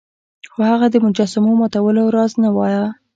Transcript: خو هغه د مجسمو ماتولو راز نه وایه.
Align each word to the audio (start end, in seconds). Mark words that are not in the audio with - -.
خو 0.51 0.59
هغه 0.69 0.87
د 0.91 0.95
مجسمو 1.05 1.51
ماتولو 1.61 2.03
راز 2.15 2.31
نه 2.43 2.49
وایه. 2.57 2.85